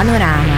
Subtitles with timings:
[0.00, 0.49] 安哪？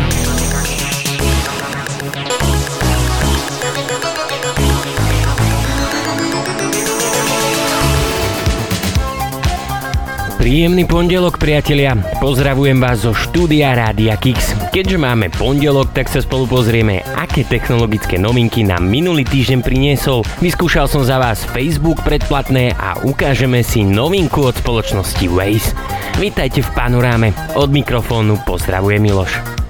[10.52, 11.96] Príjemný pondelok, priatelia.
[12.20, 14.52] Pozdravujem vás zo štúdia Rádia Kix.
[14.68, 20.28] Keďže máme pondelok, tak sa spolu pozrieme, aké technologické novinky nám minulý týždeň priniesol.
[20.44, 25.72] Vyskúšal som za vás Facebook predplatné a ukážeme si novinku od spoločnosti Waze.
[26.20, 27.32] Vítajte v panoráme.
[27.56, 29.61] Od mikrofónu pozdravuje Miloš.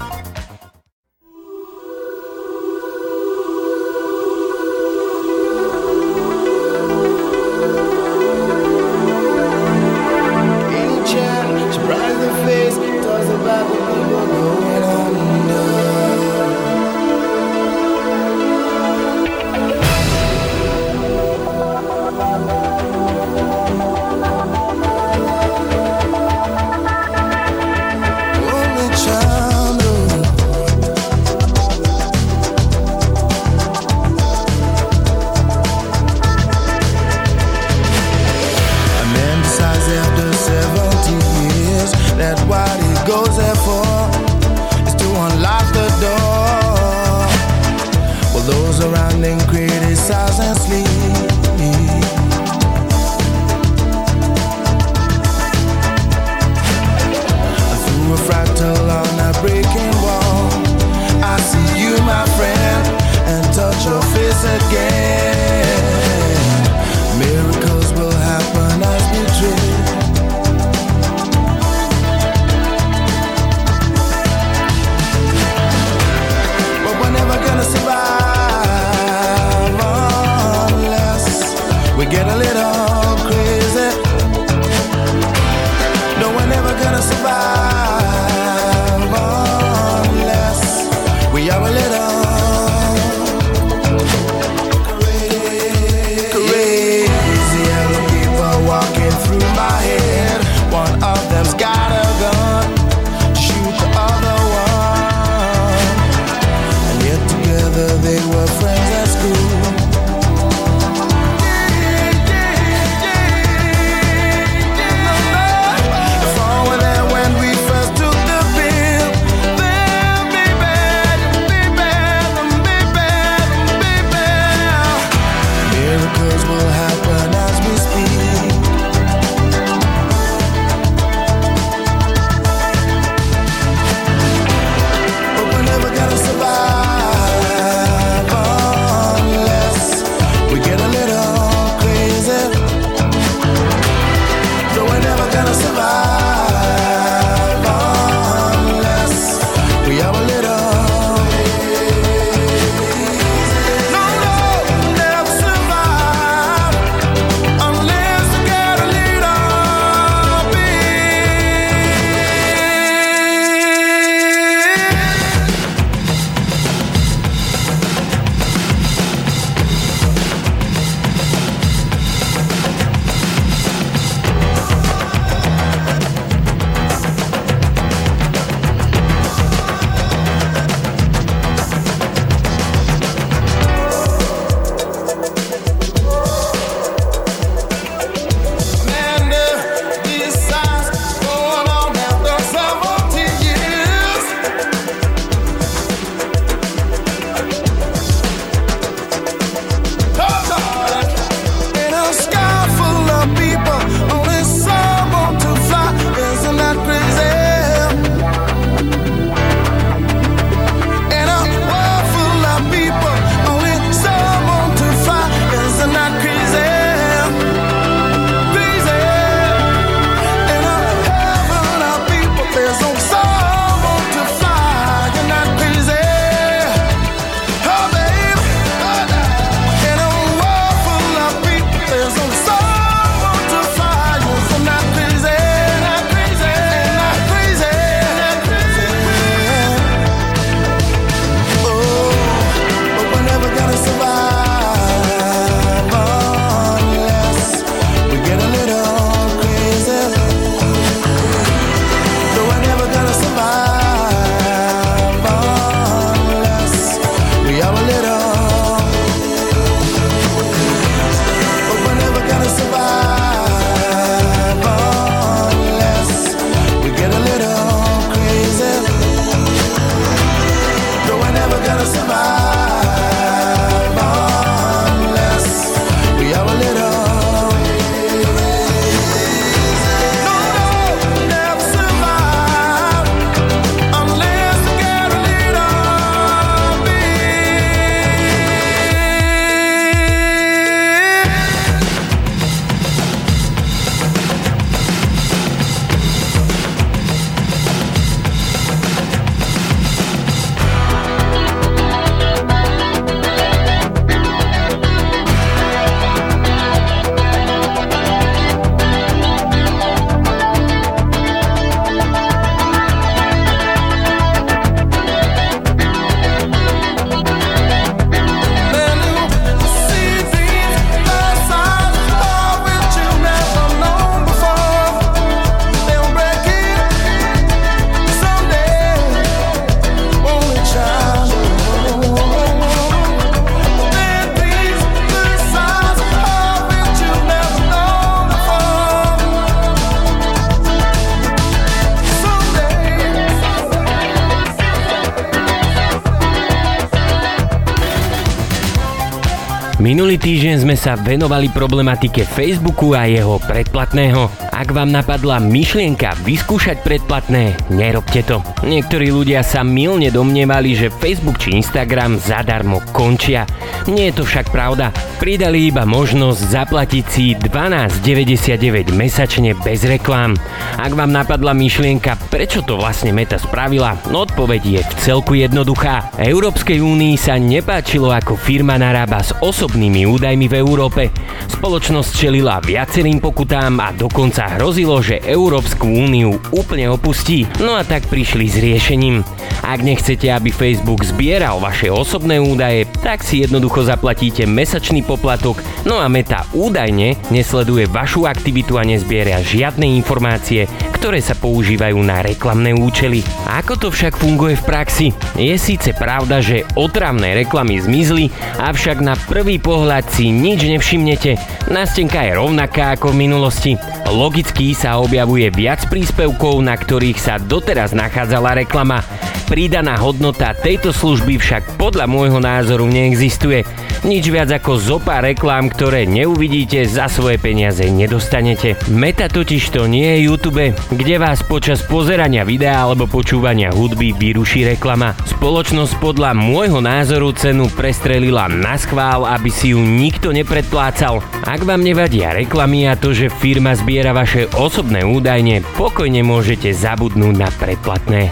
[350.13, 354.29] Minulý týždeň sme sa venovali problematike Facebooku a jeho predplatného.
[354.53, 358.45] Ak vám napadla myšlienka vyskúšať predplatné, nerobte to.
[358.61, 363.49] Niektorí ľudia sa milne domnievali, že Facebook či Instagram zadarmo končia.
[363.89, 364.93] Nie je to však pravda.
[365.17, 370.37] Pridali iba možnosť zaplatiť si 12,99 mesačne bez reklám.
[370.83, 376.11] Ak vám napadla myšlienka, prečo to vlastne Meta spravila, odpoveď je v celku jednoduchá.
[376.19, 381.15] Európskej únii sa nepáčilo, ako firma narába s osobnými údajmi v Európe.
[381.55, 388.11] Spoločnosť čelila viacerým pokutám a dokonca hrozilo, že Európsku úniu úplne opustí, no a tak
[388.11, 389.23] prišli s riešením.
[389.63, 396.03] Ak nechcete, aby Facebook zbieral vaše osobné údaje, tak si jednoducho zaplatíte mesačný poplatok, no
[396.03, 400.67] a Meta údajne nesleduje vašu aktivitu a nezbiera žiadne informácie,
[401.03, 403.27] ktoré sa používajú na reklamné účely.
[403.51, 405.07] Ako to však funguje v praxi?
[405.35, 408.31] Je síce pravda, že otravné reklamy zmizli,
[408.63, 411.37] avšak na prvý pohľad si nič nevšimnete.
[411.75, 413.73] Nástenka je rovnaká ako v minulosti.
[414.07, 419.03] Logicky sa objavuje viac príspevkov, na ktorých sa doteraz nachádzala reklama.
[419.51, 423.67] Pridaná hodnota tejto služby však podľa môjho názoru neexistuje.
[424.03, 428.75] Nič viac ako zopa reklám, ktoré neuvidíte, za svoje peniaze nedostanete.
[428.91, 434.63] Meta totiž to nie je YouTube, kde vás počas pozerania videa alebo počúvania hudby vyruší
[434.79, 435.19] reklama.
[435.27, 441.19] Spoločnosť podľa môjho názoru cenu prestrelila na schvál, aby si ju nikto nepredplácal.
[441.43, 447.35] Ak vám nevadia reklamy a to, že firma zbiera vaše osobné údajne, pokojne môžete zabudnúť
[447.35, 448.31] na predplatné.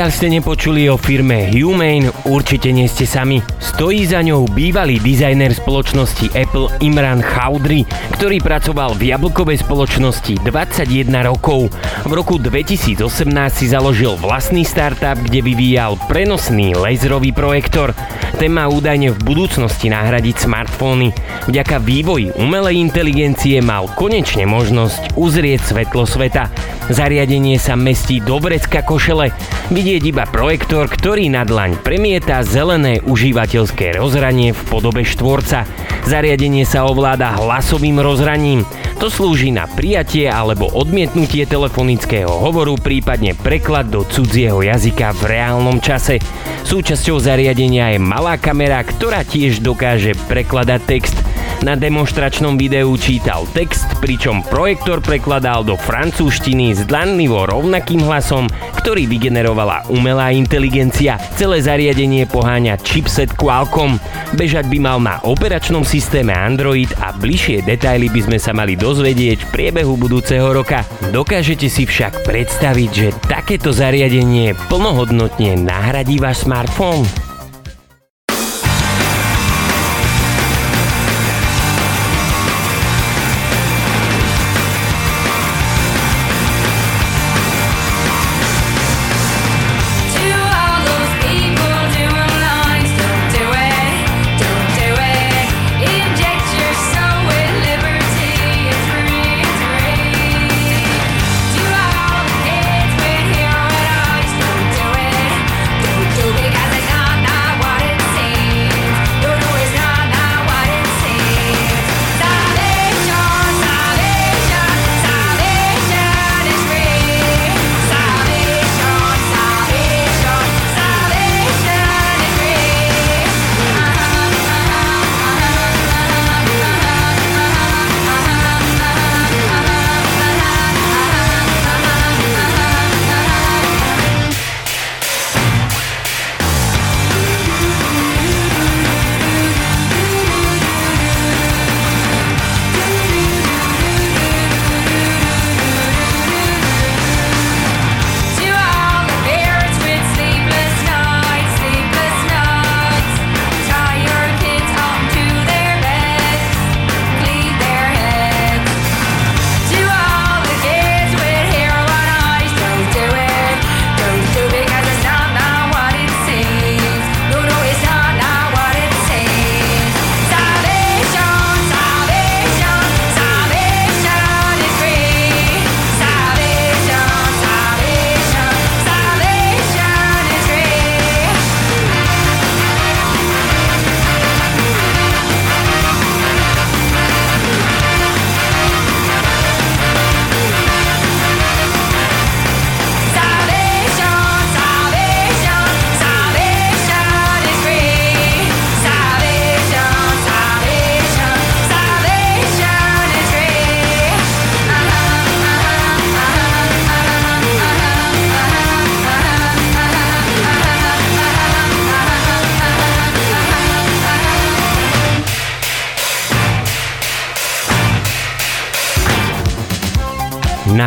[0.00, 3.40] Pokiaľ ste nepočuli o firme Humane, určite nie ste sami.
[3.58, 11.08] Stojí za ňou bývalý dizajner spoločnosti Apple Imran Chaudry, ktorý pracoval v jablkovej spoločnosti 21
[11.24, 11.72] rokov.
[12.04, 13.00] V roku 2018
[13.48, 17.96] si založil vlastný startup, kde vyvíjal prenosný laserový projektor.
[18.36, 21.16] Ten má údajne v budúcnosti nahradiť smartfóny.
[21.48, 26.52] Vďaka vývoji umelej inteligencie mal konečne možnosť uzrieť svetlo sveta.
[26.90, 29.30] Zariadenie sa mestí do vrecka košele.
[29.70, 35.62] Vidieť iba projektor, ktorý na dlaň premieta zelené užívateľské rozhranie v podobe štvorca.
[36.02, 38.66] Zariadenie sa ovláda hlasovým rozhraním.
[38.98, 45.78] To slúži na prijatie alebo odmietnutie telefonického hovoru, prípadne preklad do cudzieho jazyka v reálnom
[45.78, 46.18] čase.
[46.66, 51.16] Súčasťou zariadenia je malá kamera, ktorá tiež dokáže prekladať text.
[51.60, 58.48] Na demonstračnom videu čítal text, pričom projektor prekladal do francúzštiny zdlanlivo rovnakým hlasom,
[58.80, 61.20] ktorý vygenerovala umelá inteligencia.
[61.36, 64.00] Celé zariadenie poháňa chipset Qualcomm.
[64.40, 69.44] Bežať by mal na operačnom systéme Android a bližšie detaily by sme sa mali dozvedieť
[69.44, 70.80] v priebehu budúceho roka.
[71.12, 77.29] Dokážete si však predstaviť, že takéto zariadenie plnohodnotne nahradí váš smartfón?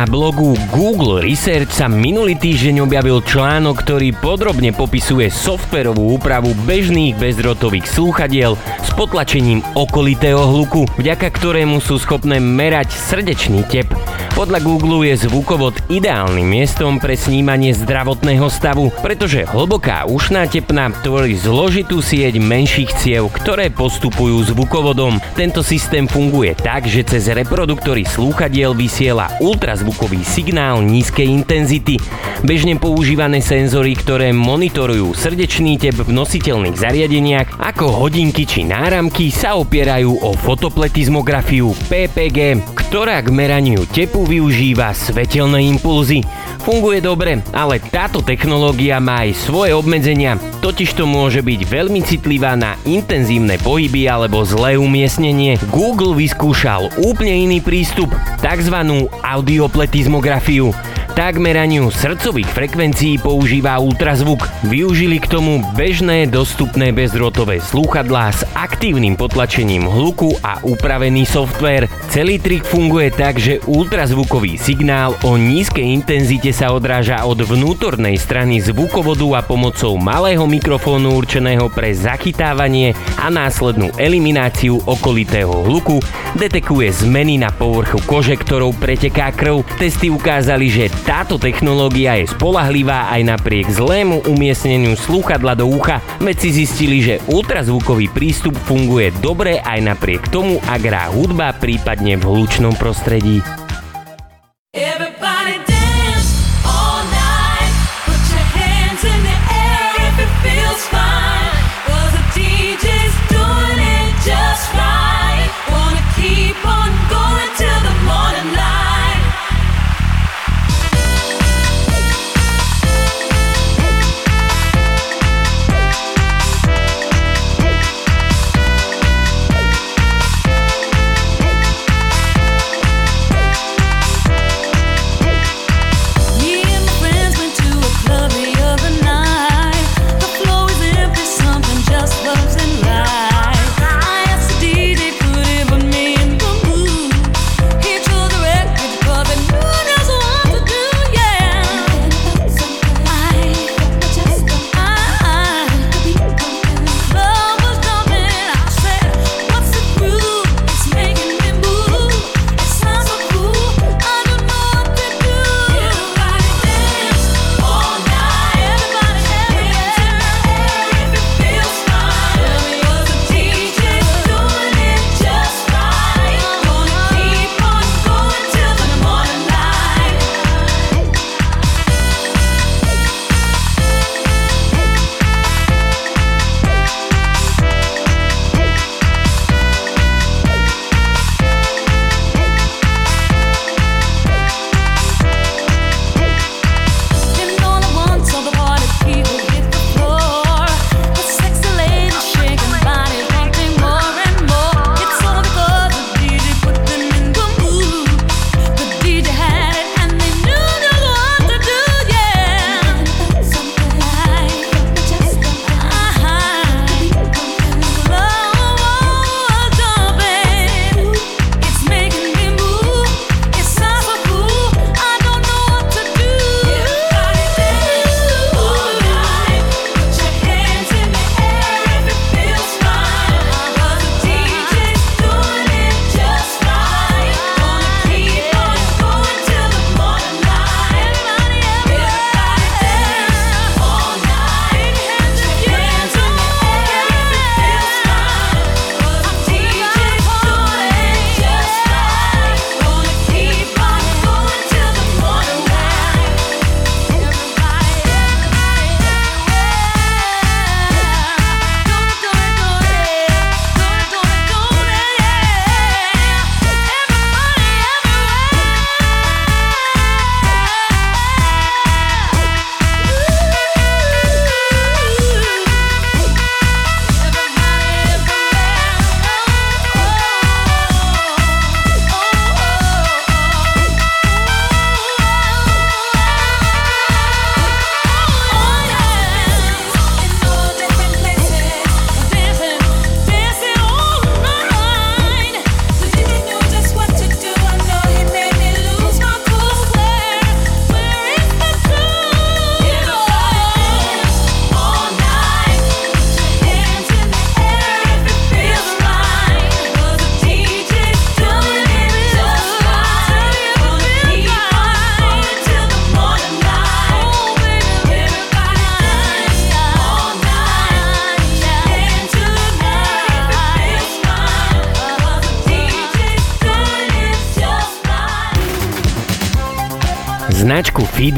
[0.04, 7.16] Na blogu Google Research sa minulý týždeň objavil článok, ktorý podrobne popisuje softverovú úpravu bežných
[7.16, 8.52] bezdrotových slúchadiel
[8.84, 13.88] s potlačením okolitého hluku, vďaka ktorému sú schopné merať srdečný tep.
[14.34, 21.38] Podľa Google je zvukovod ideálnym miestom pre snímanie zdravotného stavu, pretože hlboká ušná tepna tvorí
[21.38, 25.22] zložitú sieť menších ciev, ktoré postupujú zvukovodom.
[25.38, 32.02] Tento systém funguje tak, že cez reproduktory slúchadiel vysiela ultrazvukový signál nízkej intenzity.
[32.42, 39.54] Bežne používané senzory, ktoré monitorujú srdečný tep v nositeľných zariadeniach ako hodinky či náramky sa
[39.54, 46.24] opierajú o fotopletizmografiu PPG, ktorá k meraniu tepu využíva svetelné impulzy.
[46.64, 52.56] Funguje dobre, ale táto technológia má aj svoje obmedzenia, totiž to môže byť veľmi citlivá
[52.56, 55.60] na intenzívne pohyby alebo zlé umiestnenie.
[55.68, 58.08] Google vyskúšal úplne iný prístup,
[58.40, 58.76] tzv.
[59.20, 60.72] audiopletizmografiu.
[61.14, 64.50] Tak meraniu srdcových frekvencií používa ultrazvuk.
[64.66, 71.86] Využili k tomu bežné dostupné bezdrôtové slúchadlá s aktívnym potlačením hluku a upravený software.
[72.10, 78.58] Celý trik funguje tak, že ultrazvukový signál o nízkej intenzite sa odráža od vnútornej strany
[78.58, 82.90] zvukovodu a pomocou malého mikrofónu určeného pre zachytávanie
[83.22, 86.02] a následnú elimináciu okolitého hluku
[86.34, 89.62] detekuje zmeny na povrchu kože, ktorou preteká krv.
[89.78, 96.00] Testy ukázali, že táto technológia je spolahlivá aj napriek zlému umiestneniu slúchadla do ucha.
[96.16, 102.24] Vedci zistili, že ultrazvukový prístup funguje dobre aj napriek tomu, ak hrá hudba prípadne v
[102.24, 103.63] hlučnom prostredí.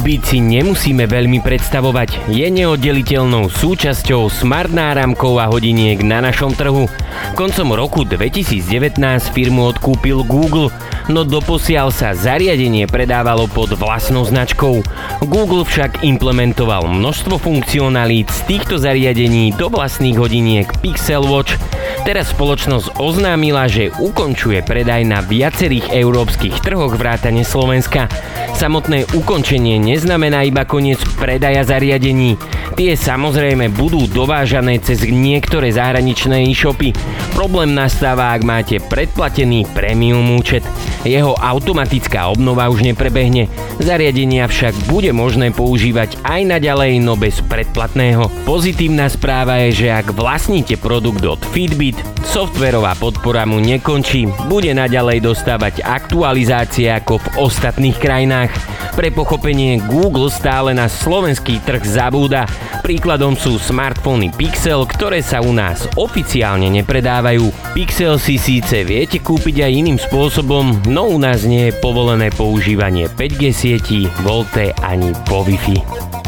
[0.06, 2.30] Fitbit si nemusíme veľmi predstavovať.
[2.30, 6.86] Je neoddeliteľnou súčasťou smart náramkov a hodiniek na našom trhu.
[7.34, 9.02] Koncom roku 2019
[9.34, 10.70] firmu odkúpil Google,
[11.10, 14.78] no doposiaľ sa zariadenie predávalo pod vlastnou značkou.
[15.26, 21.58] Google však implementoval množstvo funkcionalít z týchto zariadení do vlastných hodiniek Pixel Watch
[22.06, 28.06] Teraz spoločnosť oznámila, že ukončuje predaj na viacerých európskych trhoch vrátane Slovenska.
[28.54, 32.38] Samotné ukončenie neznamená iba koniec predaja zariadení.
[32.78, 36.94] Tie samozrejme budú dovážané cez niektoré zahraničné e-shopy.
[37.34, 40.62] Problém nastáva, ak máte predplatený premium účet.
[41.02, 43.50] Jeho automatická obnova už neprebehne.
[43.82, 48.30] Zariadenia však bude možné používať aj naďalej, no bez predplatného.
[48.48, 51.95] Pozitívna správa je, že ak vlastníte produkt od Fitbit,
[52.36, 58.52] softverová podpora mu nekončí, bude naďalej dostávať aktualizácie ako v ostatných krajinách.
[58.92, 62.44] Pre pochopenie Google stále na slovenský trh zabúda.
[62.84, 67.72] Príkladom sú smartfóny Pixel, ktoré sa u nás oficiálne nepredávajú.
[67.72, 73.08] Pixel si síce viete kúpiť aj iným spôsobom, no u nás nie je povolené používanie
[73.08, 76.25] 5G sietí, VoLTE ani po Wi-Fi.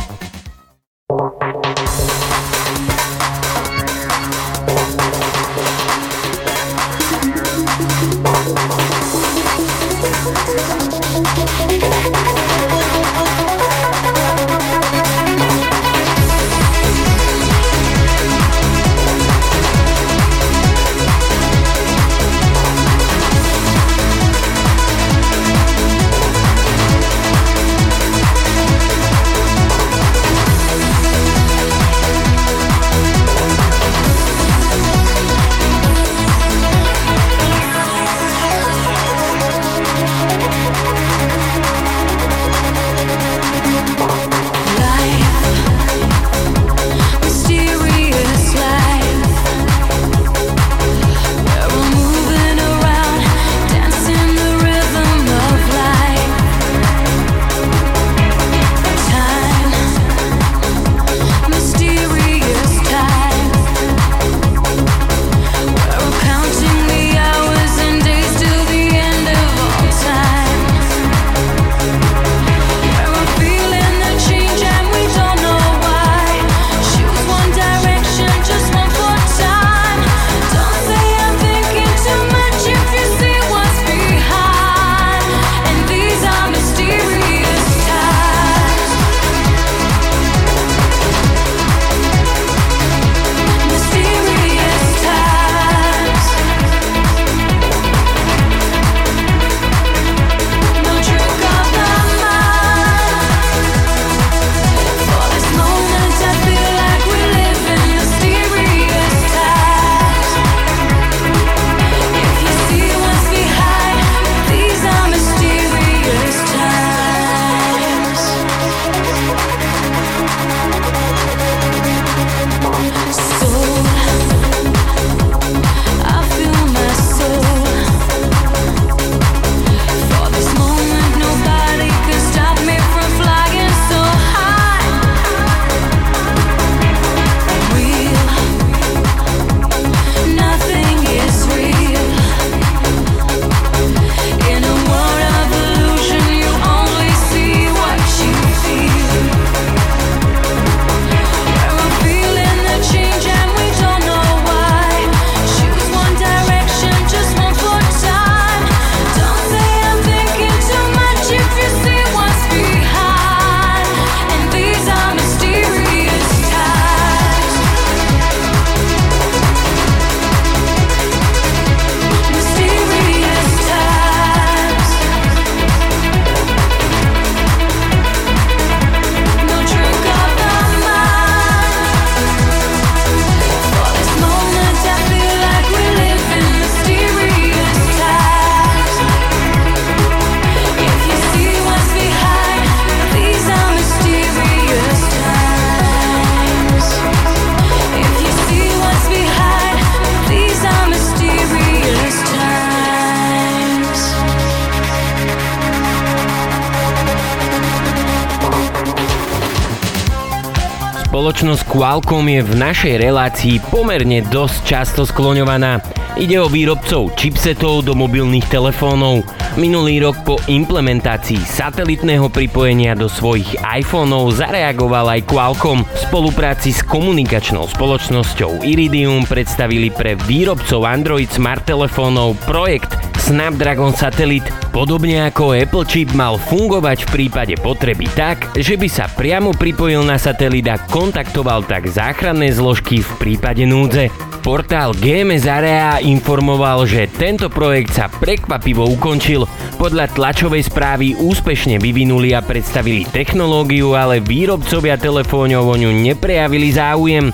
[211.38, 215.78] Spoločnosť Qualcomm je v našej relácii pomerne dosť často skloňovaná.
[216.18, 219.22] Ide o výrobcov chipsetov do mobilných telefónov.
[219.54, 225.86] Minulý rok po implementácii satelitného pripojenia do svojich iPhoneov zareagoval aj Qualcomm.
[225.86, 234.48] V spolupráci s komunikačnou spoločnosťou Iridium predstavili pre výrobcov Android smart telefónov projekt Snapdragon satelit.
[234.72, 240.00] Podobne ako Apple chip mal fungovať v prípade potreby tak, že by sa priamo pripojil
[240.00, 244.08] na satelit a kontaktoval tak záchranné zložky v prípade núdze.
[244.40, 249.44] Portál GMS Area informoval, že tento projekt sa prekvapivo ukončil.
[249.76, 257.28] Podľa tlačovej správy úspešne vyvinuli a predstavili technológiu, ale výrobcovia telefónov o ňu neprejavili záujem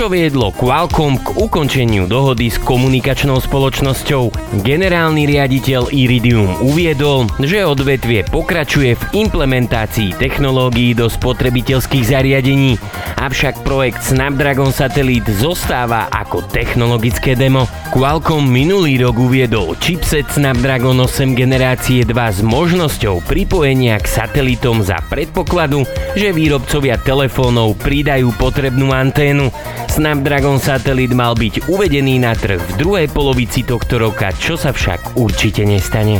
[0.00, 4.32] čo viedlo Qualcomm k ukončeniu dohody s komunikačnou spoločnosťou.
[4.64, 5.39] Generálny riaditeľ
[5.88, 12.76] Iridium uviedol, že odvetvie pokračuje v implementácii technológií do spotrebiteľských zariadení,
[13.16, 17.64] avšak projekt Snapdragon Satellite zostáva ako technologické demo.
[17.94, 25.00] Qualcomm minulý rok uviedol chipset Snapdragon 8 generácie 2 s možnosťou pripojenia k satelitom za
[25.08, 29.48] predpokladu, že výrobcovia telefónov pridajú potrebnú anténu.
[29.90, 35.18] Snapdragon satelit mal byť uvedený na trh v druhej polovici tohto roka, čo sa však
[35.30, 36.18] určite nestane.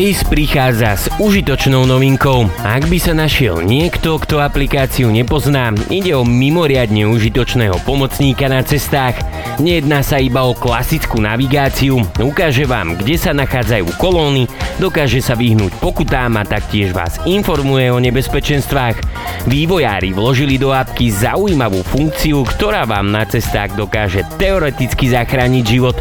[0.00, 2.48] Waze prichádza s užitočnou novinkou.
[2.64, 9.20] Ak by sa našiel niekto, kto aplikáciu nepozná, ide o mimoriadne užitočného pomocníka na cestách.
[9.58, 14.46] Nejedná sa iba o klasickú navigáciu, ukáže vám, kde sa nachádzajú kolóny,
[14.78, 19.00] dokáže sa vyhnúť pokutám a taktiež vás informuje o nebezpečenstvách.
[19.50, 25.96] Vývojári vložili do apky zaujímavú funkciu, ktorá vám na cestách dokáže teoreticky zachrániť život.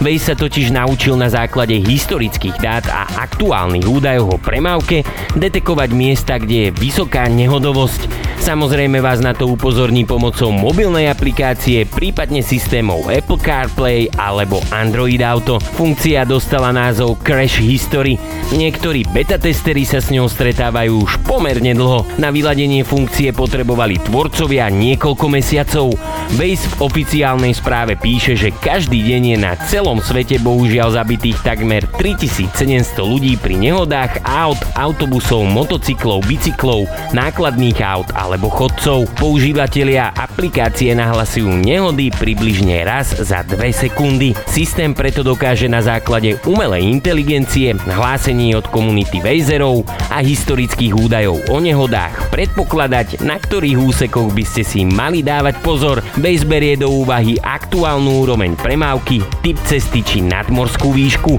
[0.00, 5.04] Waze sa totiž naučil na základe historických dát a aktuálnych údajov o premávke
[5.36, 8.08] detekovať miesta, kde je vysoká nehodovosť.
[8.40, 15.60] Samozrejme vás na to upozorní pomocou mobilnej aplikácie, prípadne systémov Apple CarPlay alebo Android Auto.
[15.60, 18.16] Funkcia dostala názov Crash History.
[18.50, 22.08] Niektorí beta testery sa s ňou stretávajú už pomerne dlho.
[22.18, 25.94] Na vyladenie funkcie potrebovali tvorcovia niekoľko mesiacov.
[26.34, 31.84] Waze v oficiálnej správe píše, že každý deň je na celom svete bohužiaľ zabitých takmer
[31.98, 39.04] 3700 ľudí pri nehodách aut, autobusov, motocyklov, bicyklov, nákladných aut alebo chodcov.
[39.18, 44.32] Používateľia aplikácie nahlasujú nehody približne raz za 2 sekundy.
[44.48, 51.58] Systém preto dokáže na základe umelej inteligencie, hlásení od komunity Vejzerov a historických údajov o
[51.58, 56.00] nehodách predpokladať, na ktorých úsekoch by ste si mali dávať pozor.
[56.16, 61.36] Base berie do úvahy aktuálnu úroveň premávky, typ cesty či nadmorskú výšku.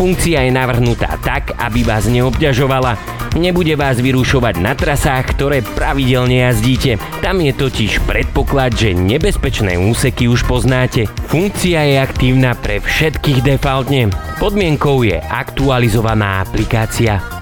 [0.00, 3.20] Funkcia je navrhnutá tak, aby vás neobťažovala.
[3.30, 6.98] Nebude vás vyrušovať na trasách, ktoré pravidelne jazdíte.
[7.22, 10.79] Tam je totiž predpoklad, že nebezpečné úseky už poznáte.
[11.28, 14.08] Funkcia je aktívna pre všetkých defaultne.
[14.40, 17.39] Podmienkou je aktualizovaná aplikácia.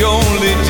[0.00, 0.61] only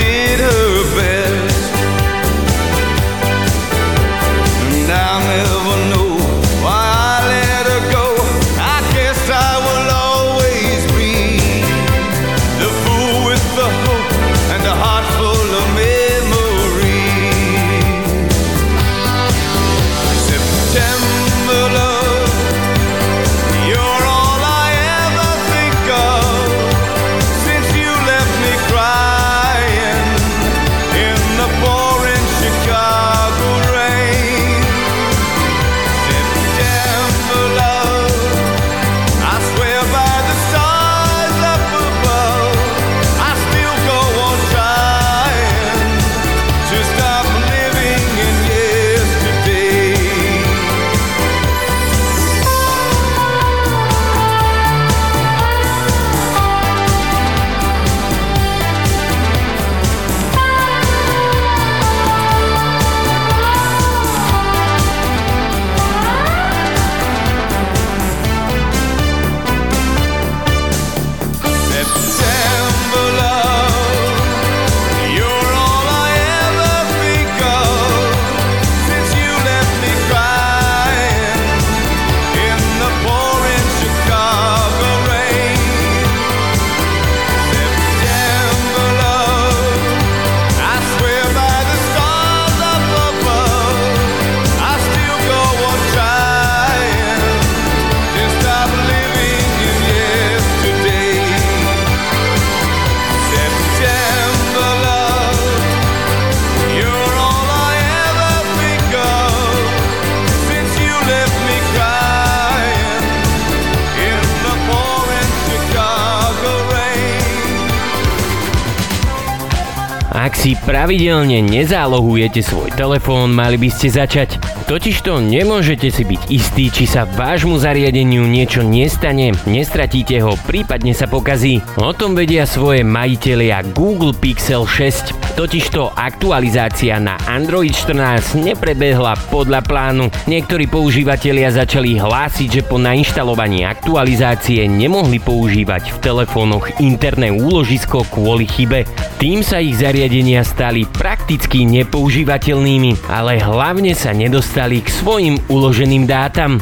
[120.61, 124.37] pravidelne nezálohujete svoj telefón, mali by ste začať.
[124.69, 131.09] Totižto nemôžete si byť istí, či sa vášmu zariadeniu niečo nestane, nestratíte ho, prípadne sa
[131.09, 131.65] pokazí.
[131.81, 135.32] O tom vedia svoje majitelia Google Pixel 6.
[135.33, 140.13] Totižto aktualizácia na Android 14 neprebehla podľa plánu.
[140.29, 148.45] Niektorí používateľia začali hlásiť, že po nainštalovaní aktualizácie nemohli používať v telefónoch interné úložisko kvôli
[148.45, 148.85] chybe.
[149.17, 156.61] Tým sa ich zariadenia stali prakticky nepoužívateľnými, ale hlavne sa nedostali k svojim uloženým dátam.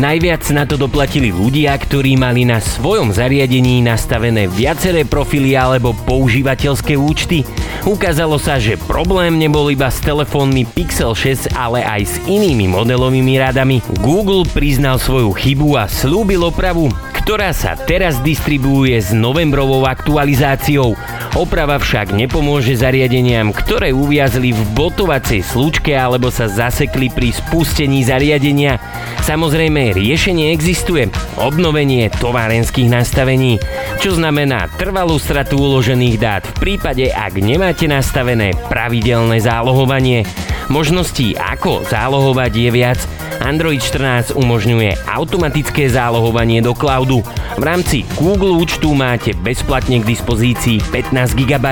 [0.00, 6.96] Najviac na to doplatili ľudia, ktorí mali na svojom zariadení nastavené viaceré profily alebo používateľské
[6.96, 7.44] účty.
[7.84, 13.44] Ukázalo sa, že problém nebol iba s telefónmi Pixel 6, ale aj s inými modelovými
[13.44, 13.84] radami.
[14.00, 16.88] Google priznal svoju chybu a slúbil opravu,
[17.20, 20.96] ktorá sa teraz distribuuje s novembrovou aktualizáciou.
[21.36, 28.80] Oprava však nepomôže zariadeniam, ktoré uviazli v botovacej slučke alebo sa zasekli pri spustení zariadenia.
[29.22, 31.10] Samozrejme, riešenie existuje.
[31.38, 33.58] Obnovenie továrenských nastavení,
[33.98, 40.26] čo znamená trvalú stratu uložených dát v prípade, ak nemáte nastavené pravidelné zálohovanie.
[40.70, 43.00] Možností, ako zálohovať je viac.
[43.40, 47.24] Android 14 umožňuje automatické zálohovanie do cloudu.
[47.56, 51.66] V rámci Google účtu máte bezplatne k dispozícii 15 GB.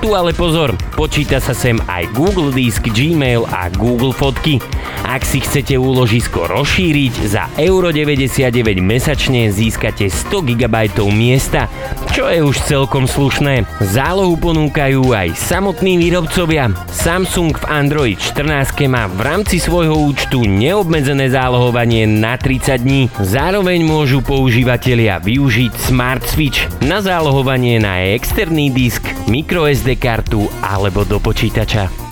[0.00, 4.62] Tu ale pozor, počíta sa sem aj Google Disk, Gmail a Google Fotky.
[5.04, 10.76] Ak si chcete úložisko rozšíriť, za euro 99 mesačne získate 100 GB
[11.12, 11.68] miesta,
[12.14, 13.66] čo je už celkom slušné.
[13.82, 16.72] Zálohu ponúkajú aj samotní výrobcovia.
[16.88, 23.02] Samsung v Android 14 má v rámci svojho účtu neobmedzené zálohovanie na 30 dní.
[23.18, 30.46] Zároveň môžu používateľia využiť Smart Switch na zálohovanie na externý disk, microSD kartu
[30.84, 32.03] alebo do počítača.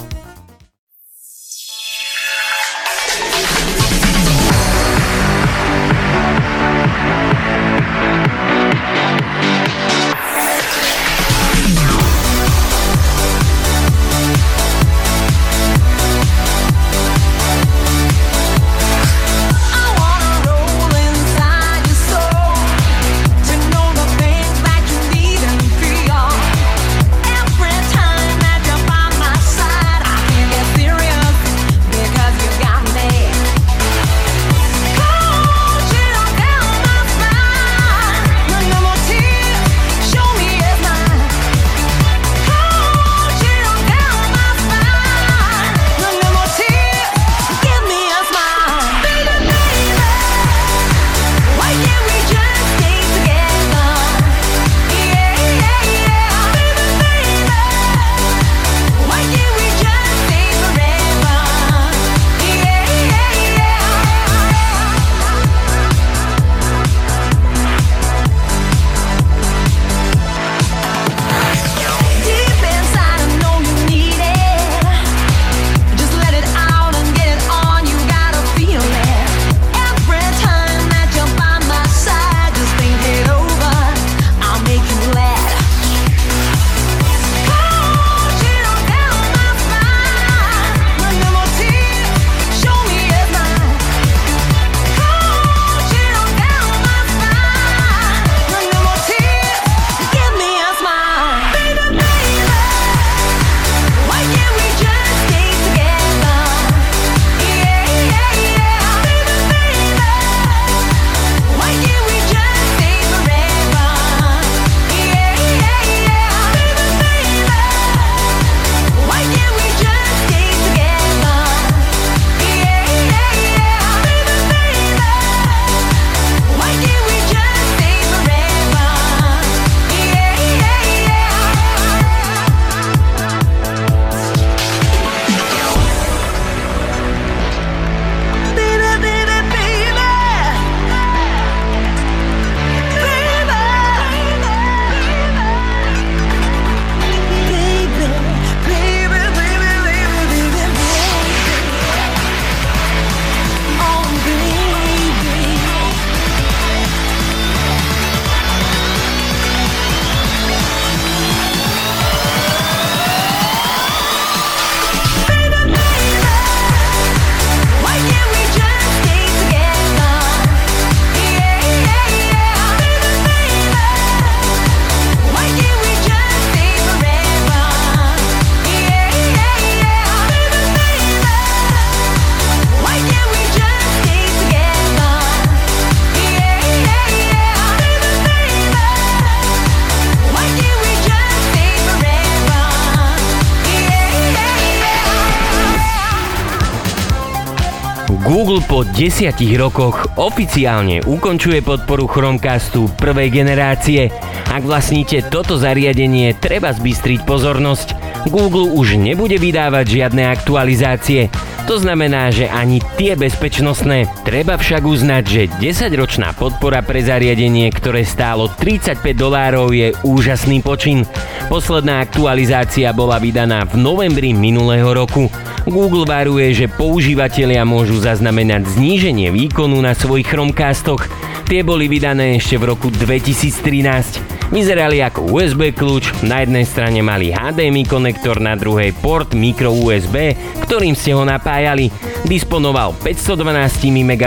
[198.53, 204.12] Google po desiatich rokoch oficiálne ukončuje podporu Chromecastu prvej generácie.
[204.44, 207.96] Ak vlastníte toto zariadenie, treba zbystriť pozornosť.
[208.28, 211.32] Google už nebude vydávať žiadne aktualizácie.
[211.72, 214.04] To znamená, že ani tie bezpečnostné.
[214.28, 221.08] Treba však uznať, že 10-ročná podpora pre zariadenie, ktoré stálo 35 dolárov je úžasný počin.
[221.48, 225.32] Posledná aktualizácia bola vydaná v novembri minulého roku.
[225.64, 231.08] Google varuje, že používateľia môžu zaznamenať zníženie výkonu na svojich Chromecastoch.
[231.48, 234.41] Tie boli vydané ešte v roku 2013.
[234.53, 240.36] Vyzerali ako USB kľúč, na jednej strane mali HDMI konektor, na druhej port micro USB,
[240.68, 241.88] ktorým ste ho napájali.
[242.28, 243.48] Disponoval 512
[243.88, 244.20] MB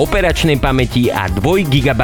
[0.00, 2.02] operačnej pamäti a 2 GB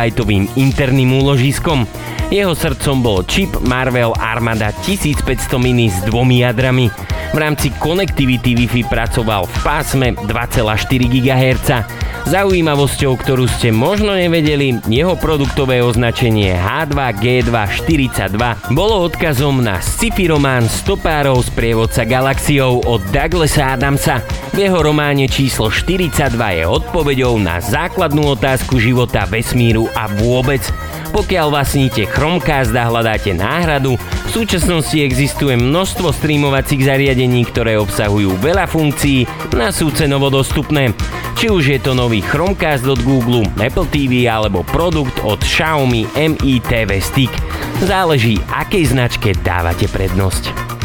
[0.53, 1.89] interným úložiskom.
[2.29, 6.93] Jeho srdcom bol čip Marvel Armada 1500 mini s dvomi jadrami.
[7.33, 10.77] V rámci konektivity Wi-Fi pracoval v pásme 2,4
[11.09, 11.69] GHz.
[12.27, 16.59] Zaujímavosťou, ktorú ste možno nevedeli, jeho produktové označenie
[17.47, 24.19] H2G242 bolo odkazom na sci-fi román Stopárov z prievodca galaxiou od Douglasa Adamsa.
[24.51, 30.63] V jeho románe číslo 42 je odpoveďou na základnú otázku života, vesmíru a vôbec
[31.15, 38.67] pokiaľ vlastníte Chromecast a hľadáte náhradu, v súčasnosti existuje množstvo streamovacích zariadení, ktoré obsahujú veľa
[38.67, 39.25] funkcií
[39.55, 40.91] na sú cenovo dostupné.
[41.39, 46.55] Či už je to nový Chromecast od Google, Apple TV alebo produkt od Xiaomi Mi
[46.59, 47.33] TV Stick.
[47.87, 50.76] Záleží, akej značke dávate prednosť.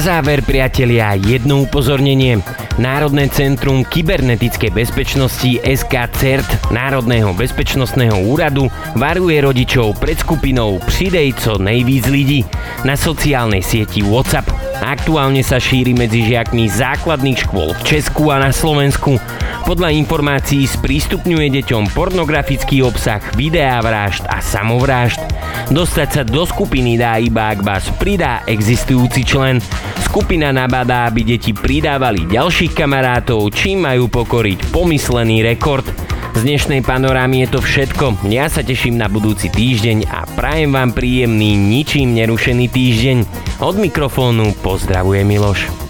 [0.00, 2.40] Na záver, priatelia, jedno upozornenie.
[2.80, 6.08] Národné centrum kybernetickej bezpečnosti SK
[6.72, 12.40] Národného bezpečnostného úradu varuje rodičov pred skupinou Pridej co nejvíc lidí
[12.80, 14.69] na sociálnej sieti WhatsApp.
[14.80, 19.20] Aktuálne sa šíri medzi žiakmi základných škôl v Česku a na Slovensku.
[19.68, 25.20] Podľa informácií sprístupňuje deťom pornografický obsah, videá vražd a samovrážd.
[25.68, 29.60] Dostať sa do skupiny dá iba ak vás pridá existujúci člen.
[30.00, 35.86] Skupina nabadá, aby deti pridávali ďalších kamarátov, čím majú pokoriť pomyslený rekord.
[36.30, 38.26] Z dnešnej panorámy je to všetko.
[38.32, 43.18] Ja sa teším na budúci týždeň a prajem vám príjemný, ničím nerušený týždeň.
[43.60, 45.89] Od mikrofónu pozdravuje Miloš.